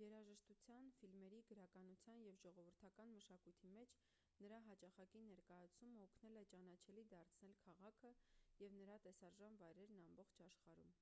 երաժշտության 0.00 0.88
ֆիլմերի 0.96 1.38
գրականության 1.52 2.24
և 2.24 2.40
ժողովրդական 2.42 3.14
մշակույթի 3.18 3.70
մեջ 3.76 3.94
նրա 4.46 4.58
հաճախակի 4.66 5.22
ներկայացումը 5.28 6.02
օգնել 6.08 6.38
է 6.42 6.44
ճանաչելի 6.52 7.04
դարձնել 7.14 7.56
քաղաքը 7.68 8.12
և 8.64 8.76
նրա 8.82 8.98
տեսարժան 9.08 9.56
վայրերն 9.62 10.04
ամբողջ 10.10 10.44
աշխարհում 10.50 10.92